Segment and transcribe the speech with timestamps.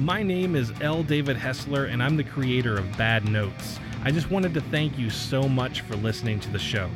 [0.00, 1.02] My name is L.
[1.02, 3.78] David Hessler, and I'm the creator of Bad Notes.
[4.02, 6.88] I just wanted to thank you so much for listening to the show.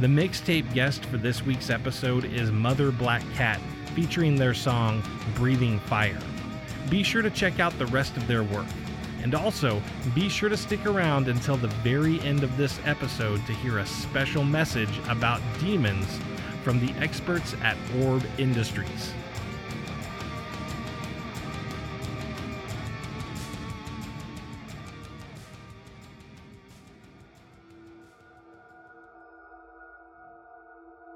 [0.00, 3.58] The mixtape guest for this week's episode is Mother Black Cat,
[3.94, 5.02] featuring their song
[5.36, 6.20] Breathing Fire.
[6.90, 8.66] Be sure to check out the rest of their work.
[9.22, 9.80] And also,
[10.14, 13.86] be sure to stick around until the very end of this episode to hear a
[13.86, 16.20] special message about demons
[16.62, 19.14] from the experts at Orb Industries.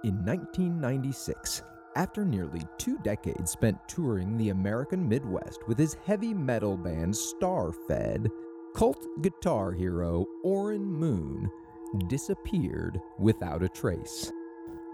[0.05, 1.63] In 1996,
[1.95, 8.29] after nearly two decades spent touring the American Midwest with his heavy metal band Starfed,
[8.75, 11.49] cult guitar hero Orrin Moon
[12.09, 14.33] disappeared without a trace.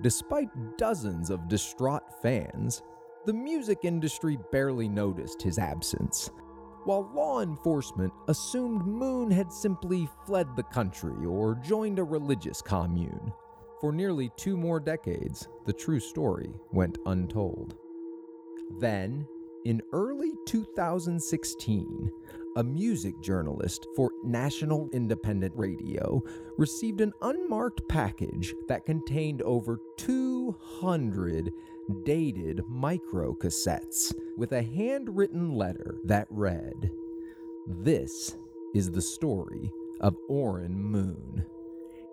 [0.03, 2.83] Despite dozens of distraught fans,
[3.25, 6.31] the music industry barely noticed his absence.
[6.85, 13.33] While law enforcement assumed Moon had simply fled the country or joined a religious commune.
[13.81, 17.77] For nearly two more decades, the true story went untold.
[18.81, 19.27] Then,
[19.65, 22.11] in early 2016,
[22.57, 26.21] a music journalist for National Independent Radio
[26.57, 31.53] received an unmarked package that contained over 200
[32.05, 36.91] dated microcassettes with a handwritten letter that read,
[37.67, 38.37] This
[38.75, 41.45] is the story of Orrin Moon.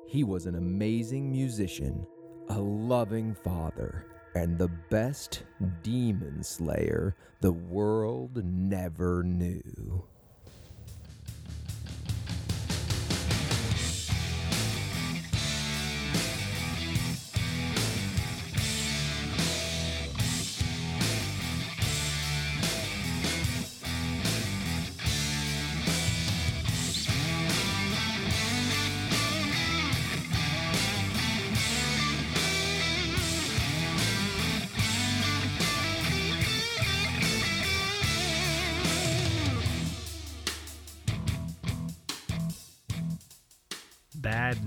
[0.08, 2.06] He was an amazing musician,
[2.50, 5.44] a loving father, and the best
[5.82, 10.06] demon slayer the world never knew.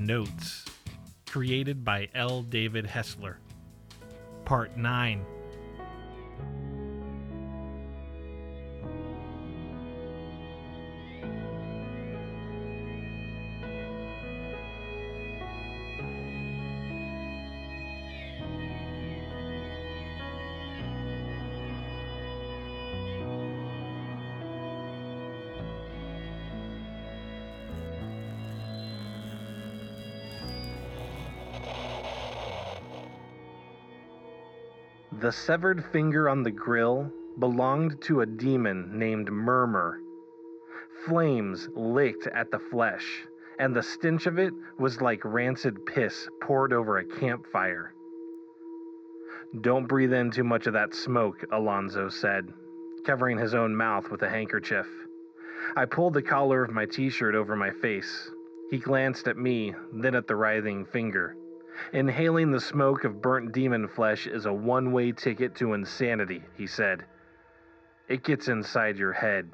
[0.08, 0.64] Notes,
[1.26, 2.41] created by L.
[2.41, 3.36] David Hessler.
[4.46, 5.22] Part 9.
[35.20, 40.00] The severed finger on the grill belonged to a demon named Murmur.
[41.06, 43.26] Flames licked at the flesh,
[43.58, 47.94] and the stench of it was like rancid piss poured over a campfire.
[49.60, 52.52] Don't breathe in too much of that smoke, Alonzo said,
[53.04, 54.86] covering his own mouth with a handkerchief.
[55.74, 58.30] I pulled the collar of my t shirt over my face.
[58.70, 61.34] He glanced at me, then at the writhing finger.
[61.92, 66.66] Inhaling the smoke of burnt demon flesh is a one way ticket to insanity, he
[66.66, 67.04] said.
[68.08, 69.50] It gets inside your head.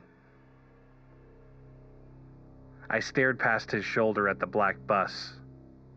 [2.88, 5.38] I stared past his shoulder at the black bus.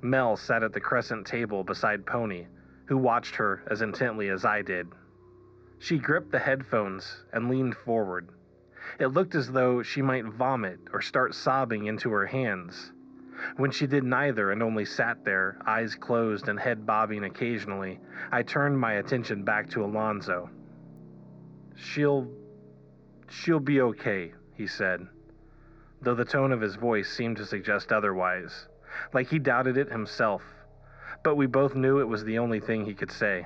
[0.01, 2.47] Mel sat at the crescent table beside Pony,
[2.85, 4.87] who watched her as intently as I did.
[5.79, 8.29] She gripped the headphones and leaned forward.
[8.99, 12.91] It looked as though she might vomit or start sobbing into her hands.
[13.57, 17.99] When she did neither and only sat there, eyes closed and head bobbing occasionally,
[18.31, 20.49] I turned my attention back to Alonzo.
[21.75, 22.31] She'll.
[23.29, 25.07] she'll be okay, he said,
[26.01, 28.67] though the tone of his voice seemed to suggest otherwise,
[29.13, 30.43] like he doubted it himself.
[31.23, 33.45] But we both knew it was the only thing he could say.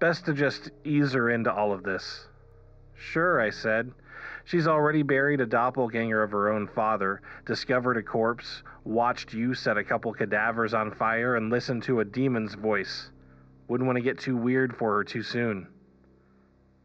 [0.00, 2.28] Best to just ease her into all of this.
[2.94, 3.92] Sure, I said.
[4.44, 9.78] She's already buried a doppelganger of her own father, discovered a corpse, watched you set
[9.78, 13.10] a couple cadavers on fire, and listened to a demon's voice.
[13.68, 15.68] Wouldn't want to get too weird for her too soon.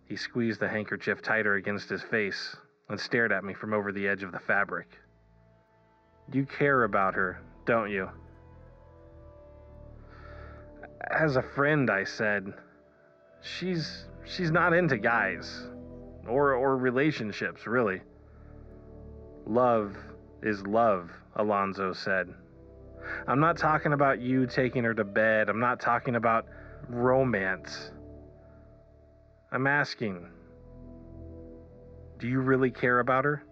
[0.05, 2.55] He squeezed the handkerchief tighter against his face
[2.87, 4.87] and stared at me from over the edge of the fabric.
[6.31, 8.09] You care about her, don't you?
[11.11, 12.53] As a friend, I said,
[13.41, 15.67] she's she's not into guys
[16.29, 18.01] or or relationships, really.
[19.45, 19.97] Love
[20.43, 22.33] is love, Alonzo said.
[23.27, 25.49] I'm not talking about you taking her to bed.
[25.49, 26.45] I'm not talking about
[26.87, 27.91] romance.
[29.51, 30.27] I'm asking,
[32.19, 33.43] Do you really care about her?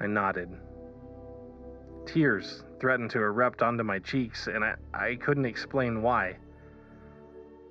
[0.00, 0.48] I nodded.
[2.06, 6.36] Tears threatened to erupt onto my cheeks, and I, I couldn't explain why.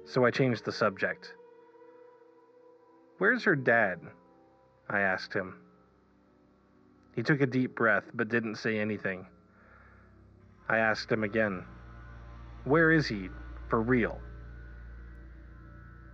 [0.06, 1.33] So I changed the subject.
[3.19, 4.00] Where's her dad?
[4.89, 5.56] I asked him.
[7.13, 9.27] He took a deep breath but didn't say anything.
[10.69, 11.66] I asked him again,
[12.63, 13.30] Where is he,
[13.68, 14.19] for real?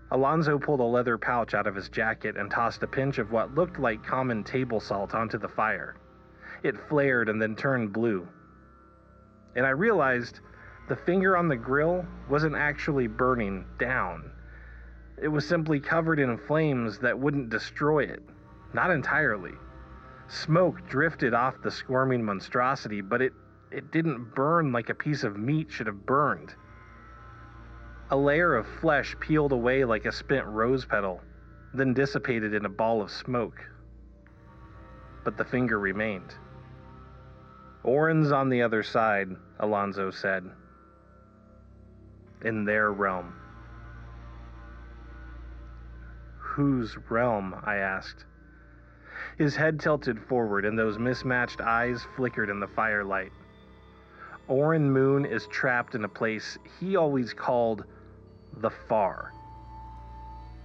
[0.10, 3.54] Alonzo pulled a leather pouch out of his jacket and tossed a pinch of what
[3.54, 5.98] looked like common table salt onto the fire.
[6.64, 8.28] It flared and then turned blue.
[9.56, 10.40] And I realized
[10.90, 14.32] the finger on the grill wasn't actually burning down.
[15.22, 18.22] It was simply covered in flames that wouldn't destroy it.
[18.74, 19.54] Not entirely.
[20.28, 23.34] Smoke drifted off the squirming monstrosity, but it,
[23.72, 26.54] it didn't burn like a piece of meat should have burned.
[28.10, 31.22] A layer of flesh peeled away like a spent rose petal,
[31.74, 33.64] then dissipated in a ball of smoke.
[35.24, 36.34] But the finger remained.
[37.84, 39.30] Oren's on the other side,
[39.60, 40.50] Alonzo said.
[42.44, 43.34] In their realm.
[46.56, 47.54] Whose realm?
[47.66, 48.24] I asked.
[49.38, 53.34] His head tilted forward, and those mismatched eyes flickered in the firelight.
[54.48, 57.84] Oren Moon is trapped in a place he always called
[58.54, 59.34] the far.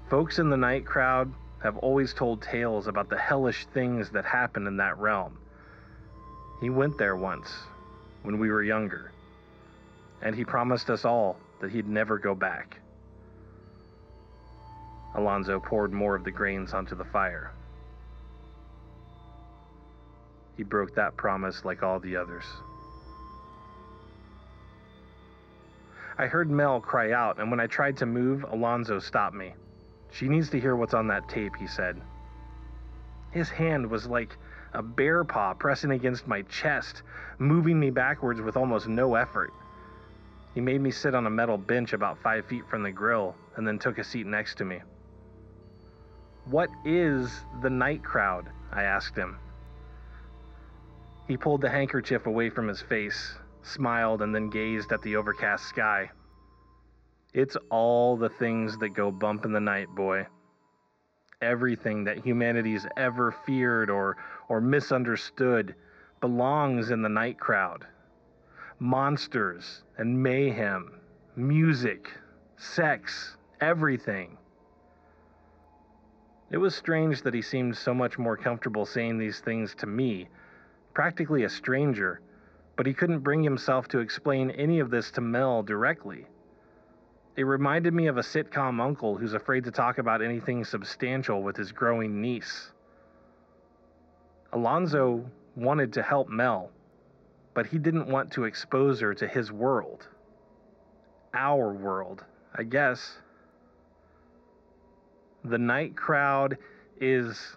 [0.08, 4.68] Folks in the night crowd have always told tales about the hellish things that happen
[4.68, 5.38] in that realm.
[6.60, 7.52] He went there once,
[8.22, 9.10] when we were younger,
[10.22, 12.78] and he promised us all that he'd never go back.
[15.14, 17.52] Alonzo poured more of the grains onto the fire.
[20.56, 22.44] He broke that promise like all the others.
[26.18, 29.54] I heard Mel cry out, and when I tried to move, Alonzo stopped me.
[30.10, 32.00] She needs to hear what's on that tape, he said.
[33.30, 34.36] His hand was like
[34.74, 37.02] a bear paw pressing against my chest,
[37.38, 39.52] moving me backwards with almost no effort.
[40.54, 43.66] He made me sit on a metal bench about five feet from the grill and
[43.66, 44.82] then took a seat next to me.
[46.46, 48.50] What is the night crowd?
[48.72, 49.38] I asked him.
[51.28, 55.66] He pulled the handkerchief away from his face, smiled, and then gazed at the overcast
[55.66, 56.10] sky.
[57.32, 60.26] It's all the things that go bump in the night, boy.
[61.40, 64.16] Everything that humanity's ever feared or,
[64.48, 65.76] or misunderstood
[66.20, 67.86] belongs in the night crowd.
[68.80, 71.00] Monsters and mayhem,
[71.36, 72.10] music,
[72.56, 74.36] sex, everything.
[76.50, 80.28] It was strange that he seemed so much more comfortable saying these things to me,
[80.94, 82.20] practically a stranger,
[82.76, 86.26] but he couldn't bring himself to explain any of this to Mel directly.
[87.36, 91.56] It reminded me of a sitcom uncle who's afraid to talk about anything substantial with
[91.56, 92.72] his growing niece.
[94.52, 95.24] Alonzo
[95.54, 96.70] wanted to help Mel,
[97.54, 100.08] but he didn't want to expose her to his world.
[101.32, 102.24] Our world,
[102.54, 103.18] I guess.
[105.44, 106.58] The night crowd
[107.00, 107.56] is.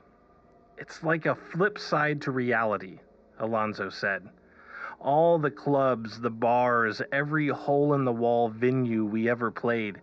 [0.77, 2.99] It's like a flip side to reality,
[3.39, 4.27] Alonzo said
[5.03, 9.99] all the clubs, the bars, every hole in the wall venue we ever played,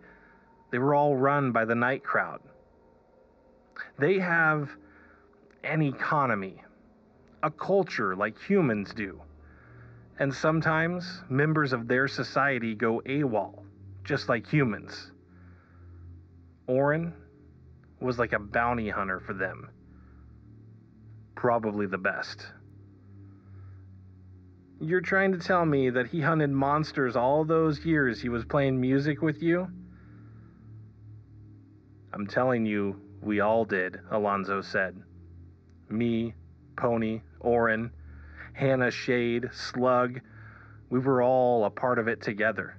[0.69, 2.39] they were all run by the night crowd.
[3.97, 4.69] They have
[5.63, 6.61] an economy,
[7.43, 9.21] a culture like humans do.
[10.19, 13.63] And sometimes members of their society go AWOL,
[14.03, 15.11] just like humans.
[16.67, 17.13] Oren
[18.01, 19.69] was like a bounty hunter for them.
[21.35, 22.45] Probably the best.
[24.79, 28.81] You're trying to tell me that he hunted monsters all those years he was playing
[28.81, 29.67] music with you?
[32.13, 35.01] I'm telling you, we all did, Alonzo said.
[35.89, 36.33] Me,
[36.75, 37.91] Pony, Oren,
[38.53, 40.19] Hannah Shade, Slug,
[40.89, 42.75] we were all a part of it together.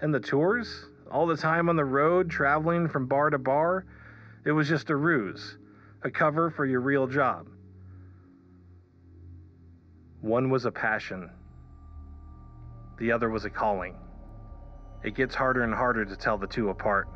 [0.00, 0.86] And the tours?
[1.10, 3.84] All the time on the road, traveling from bar to bar?
[4.44, 5.58] It was just a ruse,
[6.02, 7.48] a cover for your real job.
[10.20, 11.30] One was a passion,
[12.98, 13.96] the other was a calling.
[15.04, 17.08] It gets harder and harder to tell the two apart.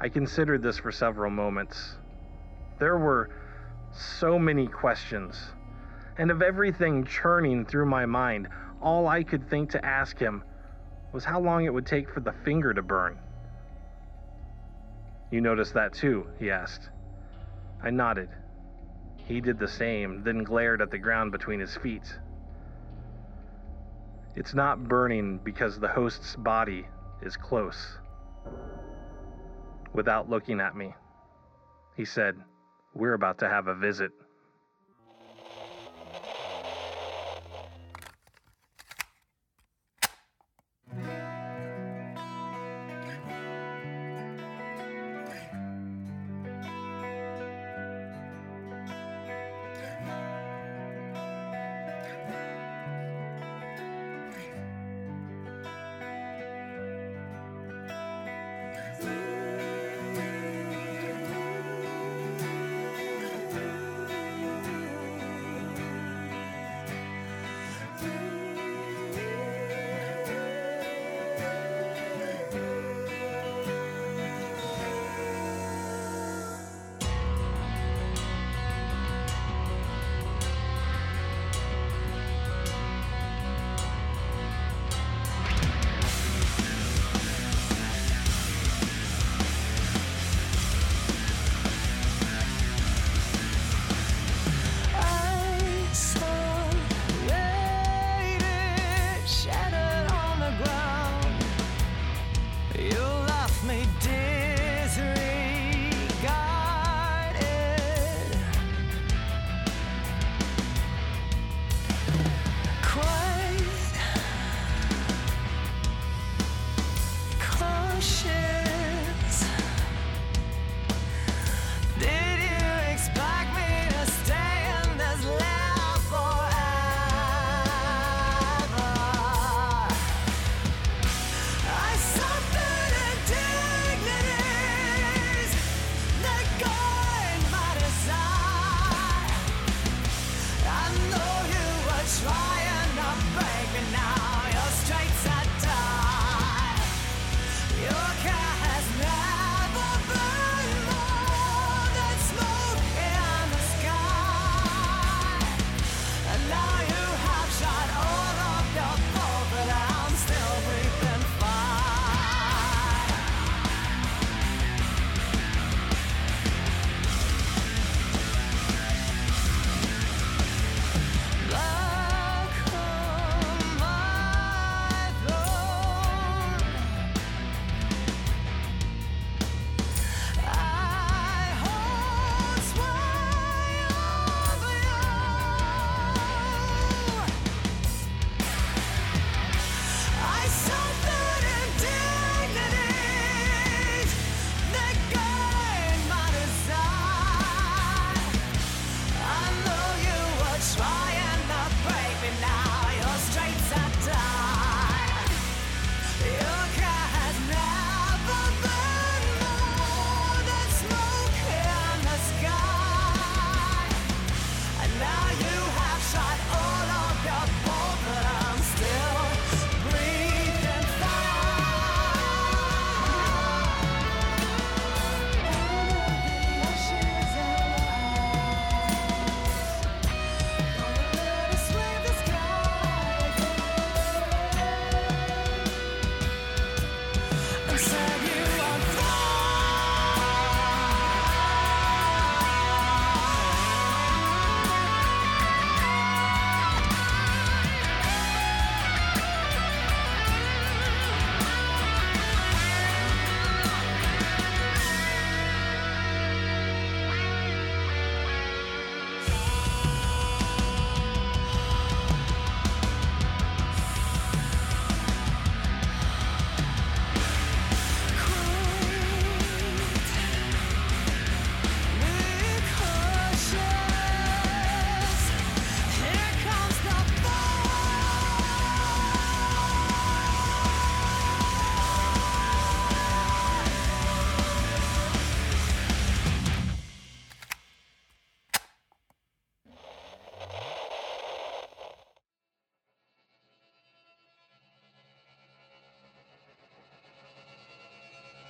[0.00, 1.96] I considered this for several moments.
[2.78, 3.30] There were
[3.92, 5.40] so many questions,
[6.18, 8.48] and of everything churning through my mind,
[8.82, 10.44] all I could think to ask him
[11.14, 13.16] was how long it would take for the finger to burn.
[15.30, 16.26] You noticed that too?
[16.40, 16.90] he asked.
[17.82, 18.30] I nodded.
[19.16, 22.18] He did the same, then glared at the ground between his feet.
[24.34, 26.86] It's not burning because the host's body
[27.22, 27.98] is close.
[29.94, 30.94] without looking at me.
[31.96, 32.36] He said,
[32.94, 34.10] We're about to have a visit.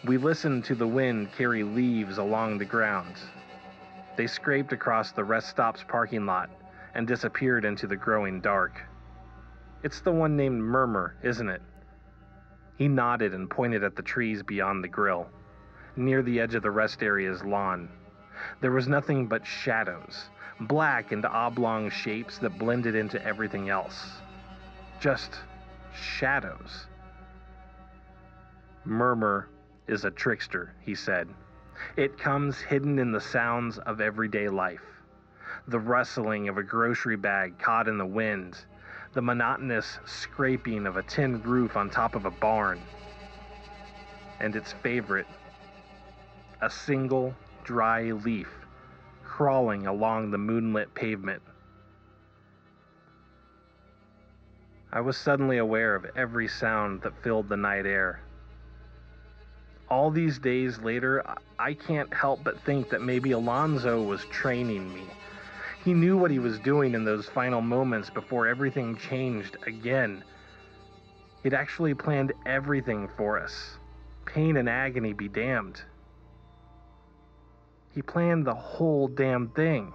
[0.06, 3.16] We listened to the wind carry leaves along the ground.
[4.16, 6.50] They scraped across the rest stops parking lot
[6.94, 8.82] and disappeared into the growing dark.
[9.82, 11.62] It's the one named Murmur, isn't it?
[12.76, 15.30] He nodded and pointed at the trees beyond the grill,
[15.96, 17.88] near the edge of the rest area's lawn.
[18.60, 20.28] There was nothing but shadows,
[20.60, 24.20] black and oblong shapes that blended into everything else.
[25.00, 25.30] Just
[25.94, 26.88] shadows.
[28.84, 29.48] Murmur
[29.86, 31.28] is a trickster, he said.
[31.96, 34.94] It comes hidden in the sounds of everyday life
[35.68, 38.58] the rustling of a grocery bag caught in the wind,
[39.14, 42.80] the monotonous scraping of a tin roof on top of a barn,
[44.40, 45.26] and its favorite,
[46.60, 48.48] a single dry leaf
[49.24, 51.42] crawling along the moonlit pavement.
[54.92, 58.20] I was suddenly aware of every sound that filled the night air.
[59.90, 61.22] All these days later,
[61.58, 65.04] I can't help but think that maybe Alonzo was training me.
[65.84, 70.24] He knew what he was doing in those final moments before everything changed again.
[71.42, 73.76] He'd actually planned everything for us.
[74.24, 75.82] Pain and agony be damned.
[77.94, 79.92] He planned the whole damn thing.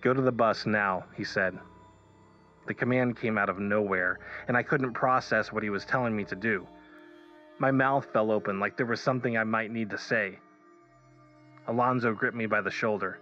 [0.00, 1.58] Go to the bus now, he said.
[2.66, 4.18] The command came out of nowhere,
[4.48, 6.66] and I couldn't process what he was telling me to do.
[7.62, 10.40] My mouth fell open like there was something I might need to say.
[11.68, 13.20] Alonzo gripped me by the shoulder.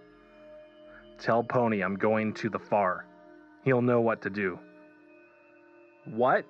[1.19, 3.05] Tell Pony I'm going to the far.
[3.63, 4.57] He'll know what to do.
[6.05, 6.43] What?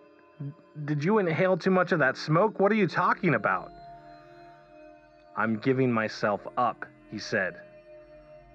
[0.85, 2.61] Did you inhale too much of that smoke?
[2.61, 3.73] What are you talking about?
[5.35, 7.55] I'm giving myself up, he said,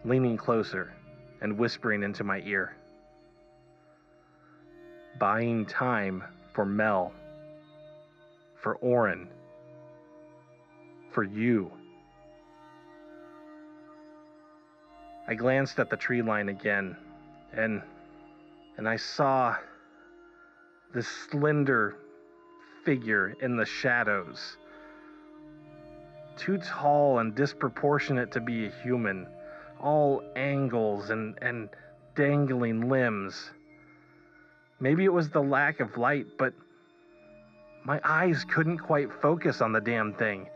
[0.07, 0.95] leaning closer
[1.43, 2.75] and whispering into my ear.
[5.21, 6.25] Buying time
[6.55, 7.13] for Mel
[8.67, 9.29] for Oren,
[11.13, 11.71] for you.
[15.29, 16.97] I glanced at the tree line again,
[17.53, 17.81] and
[18.77, 19.55] and I saw
[20.93, 21.95] this slender
[22.85, 24.57] figure in the shadows.
[26.37, 29.29] Too tall and disproportionate to be a human,
[29.81, 31.69] all angles and, and
[32.17, 33.49] dangling limbs.
[34.81, 36.53] Maybe it was the lack of light, but
[37.87, 40.49] my eyes couldn't quite focus on the damn thing.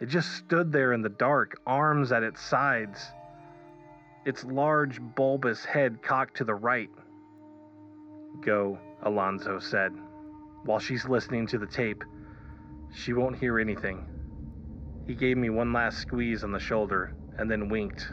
[0.00, 3.12] It just stood there in the dark, arms at its sides,
[4.24, 6.88] its large, bulbous head cocked to the right.
[8.40, 9.92] Go, Alonzo said.
[10.64, 12.02] While she's listening to the tape,
[12.94, 14.06] she won't hear anything.
[15.06, 18.10] He gave me one last squeeze on the shoulder and then winked.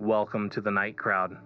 [0.00, 1.36] Welcome to the night crowd.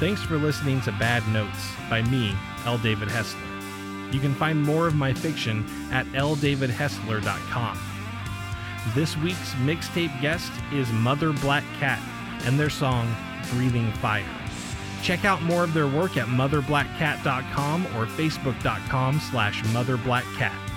[0.00, 2.34] Thanks for listening to Bad Notes by me,
[2.64, 2.78] L.
[2.78, 4.14] David Hessler.
[4.14, 7.78] You can find more of my fiction at ldavidhessler.com.
[8.94, 12.00] This week's mixtape guest is Mother Black Cat
[12.46, 13.14] and their song
[13.50, 14.24] Breathing Fire.
[15.02, 20.69] Check out more of their work at motherblackcat.com or facebook.com slash motherblackcat.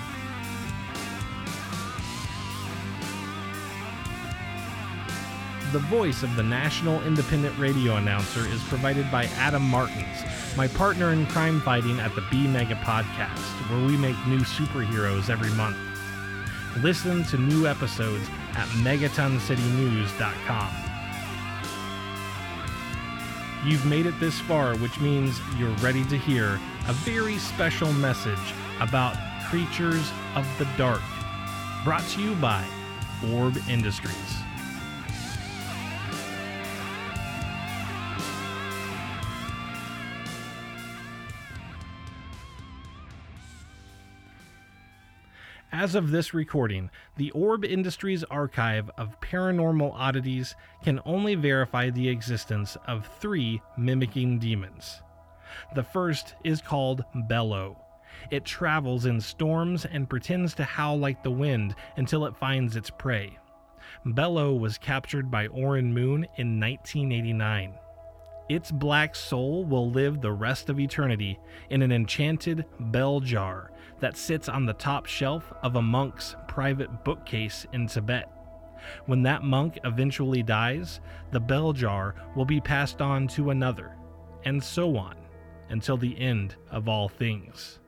[5.74, 10.22] The voice of the national independent radio announcer is provided by Adam Martins,
[10.56, 15.30] my partner in crime fighting at the B Mega Podcast, where we make new superheroes
[15.30, 15.76] every month.
[16.80, 20.74] Listen to new episodes at megatoncitynews.com.
[23.66, 28.54] You've made it this far, which means you're ready to hear a very special message
[28.80, 29.16] about
[29.50, 31.02] creatures of the dark,
[31.82, 32.64] brought to you by
[33.32, 34.43] Orb Industries.
[45.74, 52.08] As of this recording, the Orb Industries archive of paranormal oddities can only verify the
[52.08, 55.02] existence of three mimicking demons.
[55.74, 57.76] The first is called Bellow.
[58.30, 62.90] It travels in storms and pretends to howl like the wind until it finds its
[62.90, 63.36] prey.
[64.06, 67.74] Bellow was captured by Oren Moon in 1989.
[68.48, 71.36] Its black soul will live the rest of eternity
[71.70, 73.72] in an enchanted bell jar
[74.04, 78.30] that sits on the top shelf of a monk's private bookcase in Tibet.
[79.06, 83.96] When that monk eventually dies, the bell jar will be passed on to another,
[84.44, 85.16] and so on,
[85.70, 87.78] until the end of all things.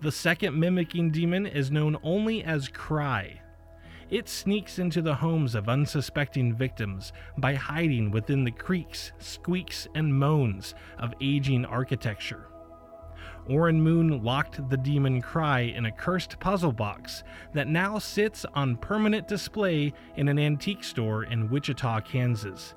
[0.00, 3.40] The second mimicking demon is known only as Cry.
[4.10, 10.12] It sneaks into the homes of unsuspecting victims by hiding within the creaks, squeaks, and
[10.12, 12.48] moans of aging architecture.
[13.48, 18.76] Oren Moon locked the demon Cry in a cursed puzzle box that now sits on
[18.76, 22.74] permanent display in an antique store in Wichita, Kansas.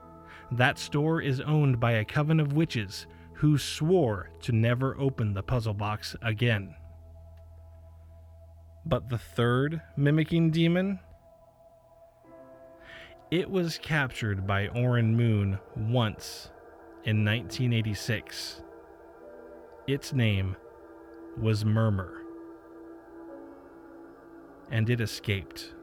[0.52, 5.44] That store is owned by a coven of witches who swore to never open the
[5.44, 6.76] puzzle box again.
[8.86, 11.00] But the third mimicking demon?
[13.32, 16.50] It was captured by Oren Moon once
[17.06, 18.62] in 1986.
[19.90, 20.56] Its name
[21.36, 22.22] was Murmur,
[24.70, 25.74] and it escaped.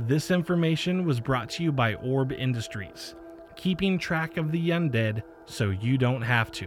[0.00, 3.14] This information was brought to you by Orb Industries,
[3.54, 6.66] keeping track of the undead so you don't have to.